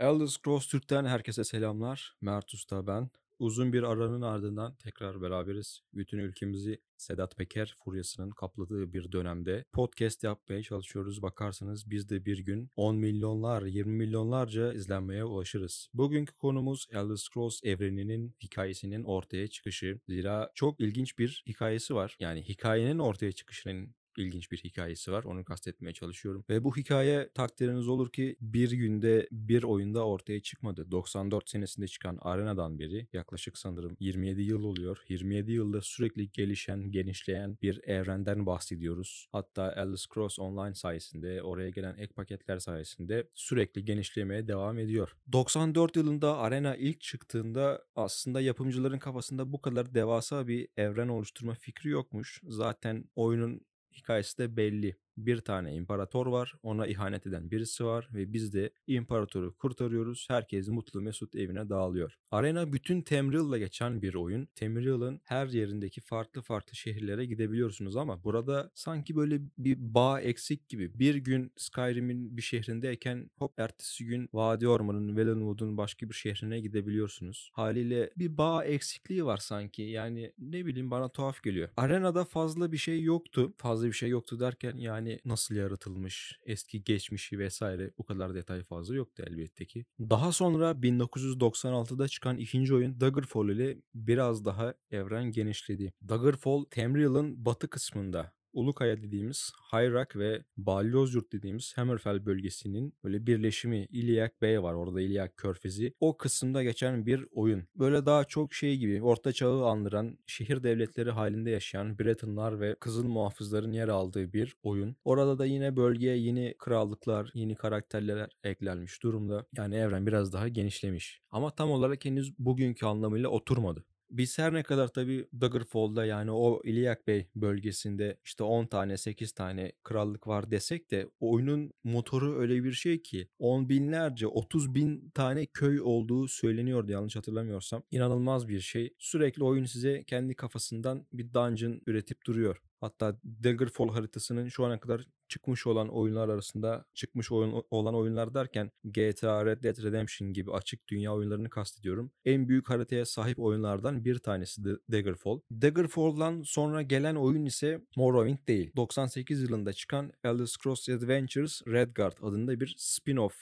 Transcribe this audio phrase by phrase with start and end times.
[0.00, 2.16] Elder Scrolls Türk'ten herkese selamlar.
[2.20, 3.10] Mert Usta ben.
[3.38, 5.80] Uzun bir aranın ardından tekrar beraberiz.
[5.94, 11.22] Bütün ülkemizi Sedat Peker furyasının kapladığı bir dönemde podcast yapmaya çalışıyoruz.
[11.22, 15.88] Bakarsanız biz de bir gün 10 milyonlar, 20 milyonlarca izlenmeye ulaşırız.
[15.94, 20.00] Bugünkü konumuz Elder Scrolls evreninin hikayesinin ortaya çıkışı.
[20.08, 22.16] Zira çok ilginç bir hikayesi var.
[22.20, 25.24] Yani hikayenin ortaya çıkışının ilginç bir hikayesi var.
[25.24, 26.44] Onu kastetmeye çalışıyorum.
[26.50, 30.90] Ve bu hikaye takdiriniz olur ki bir günde bir oyunda ortaya çıkmadı.
[30.90, 34.98] 94 senesinde çıkan Arena'dan beri yaklaşık sanırım 27 yıl oluyor.
[35.08, 39.28] 27 yılda sürekli gelişen, genişleyen bir evrenden bahsediyoruz.
[39.32, 45.16] Hatta Elder Scrolls Online sayesinde, oraya gelen ek paketler sayesinde sürekli genişlemeye devam ediyor.
[45.32, 51.88] 94 yılında Arena ilk çıktığında aslında yapımcıların kafasında bu kadar devasa bir evren oluşturma fikri
[51.88, 52.40] yokmuş.
[52.48, 53.60] Zaten oyunun
[53.92, 56.54] hikayesi de belli bir tane imparator var.
[56.62, 60.26] Ona ihanet eden birisi var ve biz de imparatoru kurtarıyoruz.
[60.30, 62.16] Herkes mutlu mesut evine dağılıyor.
[62.30, 64.48] Arena bütün Tamriel'la geçen bir oyun.
[64.54, 70.98] Tamriel'ın her yerindeki farklı farklı şehirlere gidebiliyorsunuz ama burada sanki böyle bir bağ eksik gibi.
[70.98, 77.50] Bir gün Skyrim'in bir şehrindeyken hop ertesi gün Vadi Orman'ın, Valenwood'un başka bir şehrine gidebiliyorsunuz.
[77.52, 79.82] Haliyle bir bağ eksikliği var sanki.
[79.82, 81.68] Yani ne bileyim bana tuhaf geliyor.
[81.76, 83.54] Arena'da fazla bir şey yoktu.
[83.56, 88.62] Fazla bir şey yoktu derken yani hani nasıl yaratılmış, eski geçmişi vesaire bu kadar detay
[88.62, 89.84] fazla yoktu elbette ki.
[90.00, 95.92] Daha sonra 1996'da çıkan ikinci oyun Daggerfall ile biraz daha evren genişledi.
[96.08, 104.42] Daggerfall Tamriel'ın batı kısmında Ulukaya dediğimiz Hayrak ve Balyozyurt dediğimiz Hammerfell bölgesinin böyle birleşimi İlyak
[104.42, 105.94] Bey var orada İlyak Körfezi.
[106.00, 107.64] O kısımda geçen bir oyun.
[107.74, 113.04] Böyle daha çok şey gibi orta çağı andıran şehir devletleri halinde yaşayan Bretonlar ve Kızıl
[113.04, 114.96] Muhafızların yer aldığı bir oyun.
[115.04, 119.46] Orada da yine bölgeye yeni krallıklar, yeni karakterler eklenmiş durumda.
[119.56, 121.20] Yani evren biraz daha genişlemiş.
[121.30, 123.84] Ama tam olarak henüz bugünkü anlamıyla oturmadı.
[124.10, 129.32] Biz her ne kadar tabii Daggerfall'da yani o İlyak Bey bölgesinde işte 10 tane 8
[129.32, 135.10] tane krallık var desek de oyunun motoru öyle bir şey ki 10 binlerce 30 bin
[135.10, 137.82] tane köy olduğu söyleniyordu yanlış hatırlamıyorsam.
[137.90, 138.94] İnanılmaz bir şey.
[138.98, 142.62] Sürekli oyun size kendi kafasından bir dungeon üretip duruyor.
[142.80, 148.70] Hatta Daggerfall haritasının şu ana kadar çıkmış olan oyunlar arasında çıkmış oyun olan oyunlar derken
[148.84, 152.12] GTA, Red Dead Redemption gibi açık dünya oyunlarını kastediyorum.
[152.24, 155.40] En büyük haritaya sahip oyunlardan bir tanesi de Daggerfall.
[155.52, 158.70] Daggerfall'dan sonra gelen oyun ise Morrowind değil.
[158.76, 163.32] 98 yılında çıkan Elder Scrolls Adventures Redguard adında bir spin-off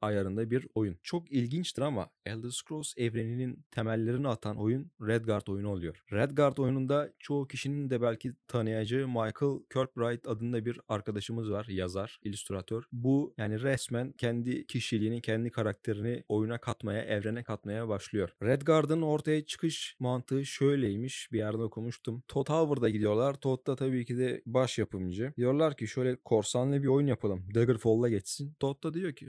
[0.00, 0.98] ayarında bir oyun.
[1.02, 6.02] Çok ilginçtir ama Elder Scrolls evreninin temellerini atan oyun Redguard oyunu oluyor.
[6.12, 11.66] Redguard oyununda çoğu kişinin de belki tanıyacağı Michael Kirkbride adında bir arkadaşımız var.
[11.68, 12.84] Yazar, illüstratör.
[12.92, 18.30] Bu yani resmen kendi kişiliğini, kendi karakterini oyuna katmaya, evrene katmaya başlıyor.
[18.42, 21.28] Redguard'ın ortaya çıkış mantığı şöyleymiş.
[21.32, 22.22] Bir yerde okumuştum.
[22.28, 23.34] Todd Howard'a gidiyorlar.
[23.34, 25.32] Todd da tabii ki de baş yapımcı.
[25.36, 27.44] Diyorlar ki şöyle korsanlı bir oyun yapalım.
[27.54, 28.54] Daggerfall'la geçsin.
[28.60, 29.26] Todd da diyor ki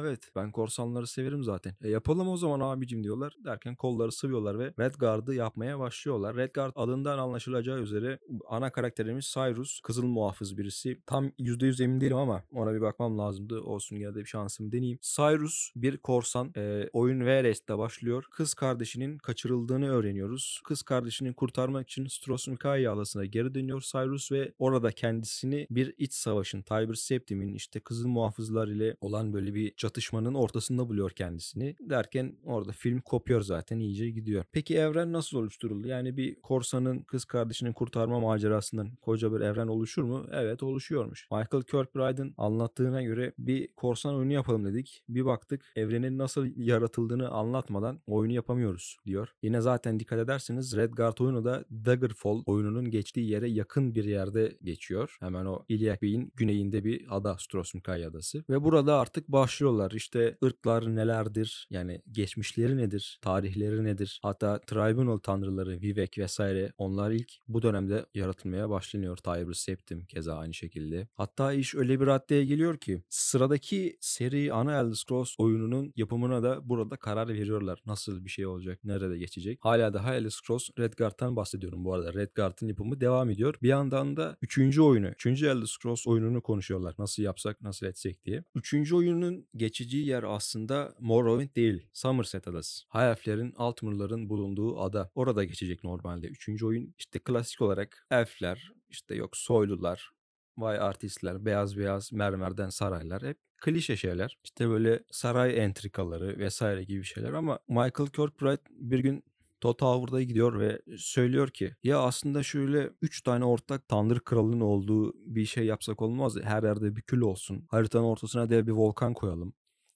[0.00, 1.74] evet ben korsanları severim zaten.
[1.82, 3.36] E yapalım o zaman abicim diyorlar.
[3.44, 6.36] Derken kolları sıvıyorlar ve Redguard'ı yapmaya başlıyorlar.
[6.36, 8.18] Redguard adından anlaşılacağı üzere
[8.48, 9.80] ana karakterimiz Cyrus.
[9.80, 11.00] Kızıl muhafız birisi.
[11.06, 13.60] Tam %100 emin değilim ama ona bir bakmam lazımdı.
[13.60, 14.98] Olsun gene de bir şansımı deneyeyim.
[15.02, 16.52] Cyrus bir korsan.
[16.56, 18.24] E, oyun Veres'te başlıyor.
[18.30, 20.60] Kız kardeşinin kaçırıldığını öğreniyoruz.
[20.64, 26.12] Kız kardeşini kurtarmak için Stros Mikaia adasına geri dönüyor Cyrus ve orada kendisini bir iç
[26.14, 31.76] savaşın Tiber Septim'in işte kızıl muhafızlar ile olan böyle bir çatışmanın ortasında buluyor kendisini.
[31.80, 34.44] Derken orada film kopuyor zaten iyice gidiyor.
[34.52, 35.88] Peki evren nasıl oluşturuldu?
[35.88, 40.26] Yani bir korsanın kız kardeşini kurtarma macerasından koca bir evren oluşur mu?
[40.32, 41.28] Evet oluşuyormuş.
[41.30, 45.02] Michael Kirkbride'ın anlattığına göre bir korsan oyunu yapalım dedik.
[45.08, 49.28] Bir baktık evrenin nasıl yaratıldığını anlatmadan oyunu yapamıyoruz diyor.
[49.42, 55.16] Yine zaten dikkat ederseniz Redguard oyunu da Daggerfall oyununun geçtiği yere yakın bir yerde geçiyor.
[55.20, 58.44] Hemen o İlyak Bey'in güneyinde bir ada Strosmkay adası.
[58.50, 59.90] Ve burada artık başlıyorlar soruyorlar.
[59.90, 61.68] İşte ırklar nelerdir?
[61.70, 63.18] Yani geçmişleri nedir?
[63.22, 64.20] Tarihleri nedir?
[64.22, 69.16] Hatta tribunal tanrıları, Vivek vesaire onlar ilk bu dönemde yaratılmaya başlanıyor.
[69.16, 71.08] Tiber Septim keza aynı şekilde.
[71.14, 76.68] Hatta iş öyle bir raddeye geliyor ki sıradaki seri ana Elder Scrolls oyununun yapımına da
[76.68, 77.82] burada karar veriyorlar.
[77.86, 78.78] Nasıl bir şey olacak?
[78.84, 79.58] Nerede geçecek?
[79.62, 82.14] Hala daha Elder Scrolls Redguard'tan bahsediyorum bu arada.
[82.14, 83.54] Redguard'ın yapımı devam ediyor.
[83.62, 86.94] Bir yandan da üçüncü oyunu, üçüncü Elder Scrolls oyununu konuşuyorlar.
[86.98, 88.44] Nasıl yapsak, nasıl etsek diye.
[88.54, 91.86] Üçüncü oyunun geçici yer aslında Morrowind değil.
[91.92, 92.84] Somerset Adası.
[92.88, 95.10] Hayalflerin, Altmer'ların bulunduğu ada.
[95.14, 96.26] Orada geçecek normalde.
[96.26, 100.10] Üçüncü oyun işte klasik olarak elfler, işte yok soylular,
[100.56, 104.38] vay artistler, beyaz beyaz mermerden saraylar hep klişe şeyler.
[104.44, 109.24] İşte böyle saray entrikaları vesaire gibi şeyler ama Michael Kirkbride bir gün
[109.64, 115.12] Todd Howard'a gidiyor ve söylüyor ki ya aslında şöyle 3 tane ortak Tanrı Kralı'nın olduğu
[115.16, 116.36] bir şey yapsak olmaz.
[116.42, 117.66] Her yerde bir kül olsun.
[117.68, 119.54] Haritanın ortasına dev bir volkan koyalım.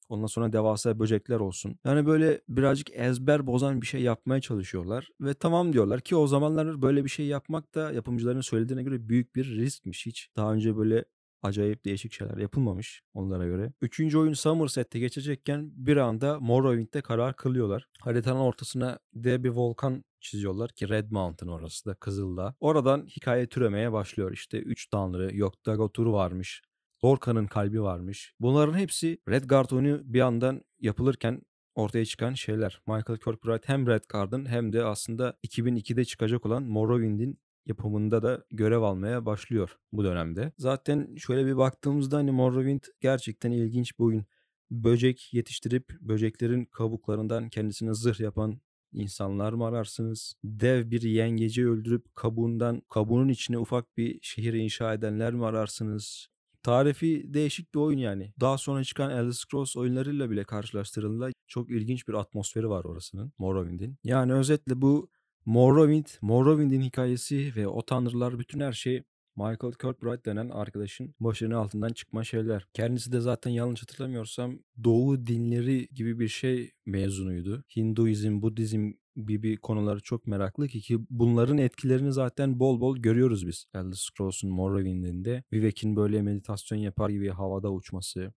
[0.09, 1.79] Ondan sonra devasa böcekler olsun.
[1.85, 5.09] Yani böyle birazcık ezber bozan bir şey yapmaya çalışıyorlar.
[5.21, 9.37] Ve tamam diyorlar ki o zamanlar böyle bir şey yapmak da yapımcıların söylediğine göre büyük
[9.37, 10.07] bir riskmiş.
[10.07, 11.05] Hiç daha önce böyle
[11.43, 13.73] acayip değişik şeyler yapılmamış onlara göre.
[13.81, 17.87] Üçüncü oyun Somerset'te geçecekken bir anda Morrowind'de karar kılıyorlar.
[18.01, 22.55] Haritanın ortasına dev bir volkan çiziyorlar ki Red Mountain orası da Kızıldağ.
[22.61, 24.33] Oradan hikaye türemeye başlıyor.
[24.33, 26.63] İşte üç tanrı, yok Dagotur varmış,
[27.05, 28.35] Lorca'nın kalbi varmış.
[28.41, 31.43] Bunların hepsi Redguard oyunu bir yandan yapılırken
[31.75, 32.81] ortaya çıkan şeyler.
[32.87, 39.27] Michael Kirkbride hem Redguard'ın hem de aslında 2002'de çıkacak olan Morrowind'in yapımında da görev almaya
[39.27, 40.53] başlıyor bu dönemde.
[40.59, 44.25] Zaten şöyle bir baktığımızda hani Morrowind gerçekten ilginç bir oyun.
[44.71, 48.61] Böcek yetiştirip böceklerin kabuklarından kendisine zırh yapan
[48.93, 50.35] insanlar mı ararsınız?
[50.45, 56.29] Dev bir yengeci öldürüp kabuğundan kabuğunun içine ufak bir şehir inşa edenler mi ararsınız?
[56.63, 58.33] Tarifi değişik bir oyun yani.
[58.41, 63.99] Daha sonra çıkan Elder Scrolls oyunlarıyla bile karşılaştırıldığında çok ilginç bir atmosferi var orasının, Morrowind'in.
[64.05, 65.11] Yani özetle bu
[65.47, 69.03] Morrowind, Morrowind'in hikayesi ve o tanrılar bütün her şey
[69.37, 72.67] Michael Kirkbride denen arkadaşın başının altından çıkma şeyler.
[72.73, 77.65] Kendisi de zaten yanlış hatırlamıyorsam Doğu dinleri gibi bir şey mezunuydu.
[77.77, 78.93] Hinduizm, Budizm
[79.27, 83.67] gibi konuları çok meraklı ki ki bunların etkilerini zaten bol bol görüyoruz biz.
[83.75, 88.33] Elder Scrolls'un Morrowind'inde Vivek'in böyle meditasyon yapar gibi havada uçması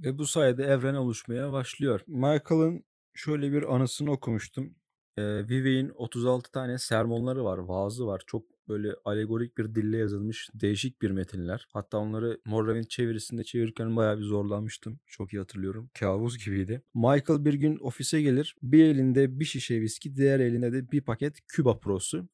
[0.00, 2.00] ve bu sayede evren oluşmaya başlıyor.
[2.06, 4.74] Michael'ın şöyle bir anısını okumuştum.
[5.18, 8.22] Ee, Vivek'in 36 tane sermonları var, vaazı var.
[8.26, 11.68] Çok böyle alegorik bir dille yazılmış değişik bir metinler.
[11.72, 15.00] Hatta onları Morrowind çevirisinde çevirirken bayağı bir zorlanmıştım.
[15.06, 15.90] Çok iyi hatırlıyorum.
[16.00, 16.82] Kabus gibiydi.
[16.94, 18.56] Michael bir gün ofise gelir.
[18.62, 22.28] Bir elinde bir şişe viski, diğer elinde de bir paket Küba Pro'su.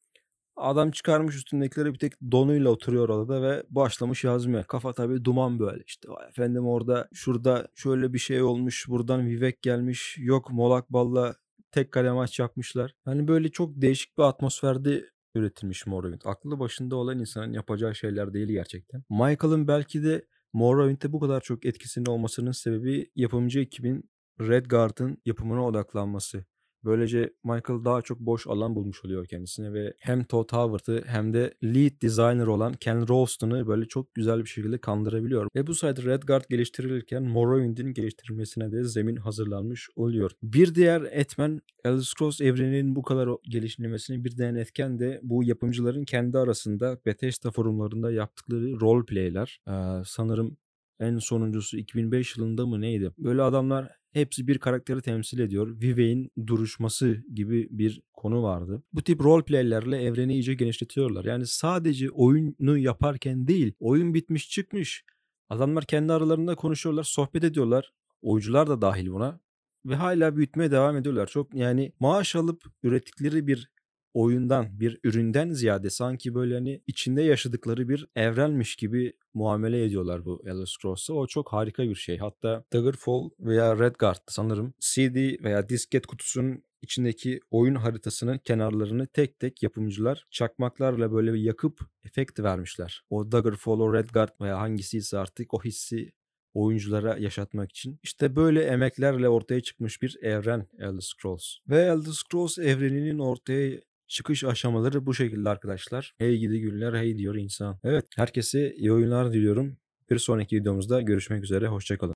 [0.56, 4.62] Adam çıkarmış üstündekileri bir tek donuyla oturuyor odada ve başlamış yazmaya.
[4.62, 6.08] Kafa tabii duman böyle işte.
[6.28, 8.88] Efendim orada şurada şöyle bir şey olmuş.
[8.88, 10.16] Buradan Vivek gelmiş.
[10.18, 11.34] Yok Molak Balla
[11.72, 12.94] tek kale maç yapmışlar.
[13.04, 16.20] Hani böyle çok değişik bir atmosferde üretilmiş Morrowind.
[16.24, 19.02] Aklı başında olan insanın yapacağı şeyler değil gerçekten.
[19.10, 26.44] Michael'ın belki de Morrowind'de bu kadar çok etkisinin olmasının sebebi yapımcı ekibin Redguard'ın yapımına odaklanması.
[26.84, 31.54] Böylece Michael daha çok boş alan bulmuş oluyor kendisine ve hem Todd Howard'ı hem de
[31.64, 35.48] lead designer olan Ken Ralston'ı böyle çok güzel bir şekilde kandırabiliyor.
[35.56, 40.30] Ve bu sayede Redguard geliştirilirken Morrowind'in geliştirilmesine de zemin hazırlanmış oluyor.
[40.42, 46.04] Bir diğer etmen Elder Scrolls evreninin bu kadar geliştirilmesini bir diğer etken de bu yapımcıların
[46.04, 49.60] kendi arasında Bethesda forumlarında yaptıkları roleplay'ler.
[49.68, 49.72] Ee,
[50.06, 50.56] sanırım
[51.00, 53.12] en sonuncusu 2005 yılında mı neydi?
[53.18, 55.80] Böyle adamlar hepsi bir karakteri temsil ediyor.
[55.80, 58.82] Vivek'in duruşması gibi bir konu vardı.
[58.92, 61.24] Bu tip roleplaylerle evreni iyice genişletiyorlar.
[61.24, 65.04] Yani sadece oyunu yaparken değil, oyun bitmiş çıkmış.
[65.48, 67.92] Adamlar kendi aralarında konuşuyorlar, sohbet ediyorlar.
[68.22, 69.40] Oyuncular da dahil buna.
[69.86, 71.26] Ve hala büyütmeye devam ediyorlar.
[71.26, 73.70] Çok yani maaş alıp ürettikleri bir
[74.14, 80.42] oyundan, bir üründen ziyade sanki böyle hani içinde yaşadıkları bir evrenmiş gibi muamele ediyorlar bu
[80.46, 81.14] Elder Scrolls'a.
[81.14, 82.18] O çok harika bir şey.
[82.18, 89.62] Hatta Daggerfall veya Redguard sanırım CD veya disket kutusunun içindeki oyun haritasının kenarlarını tek tek
[89.62, 93.02] yapımcılar çakmaklarla böyle bir yakıp efekt vermişler.
[93.10, 96.12] O Daggerfall, o Redguard veya hangisiyse artık o hissi
[96.54, 97.98] oyunculara yaşatmak için.
[98.02, 101.56] İşte böyle emeklerle ortaya çıkmış bir evren Elder Scrolls.
[101.68, 106.14] Ve Elder Scrolls evreninin ortaya çıkış aşamaları bu şekilde arkadaşlar.
[106.18, 107.78] Hey gidi günler hey diyor insan.
[107.84, 109.76] Evet herkese iyi oyunlar diliyorum.
[110.10, 111.66] Bir sonraki videomuzda görüşmek üzere.
[111.68, 112.08] Hoşçakalın.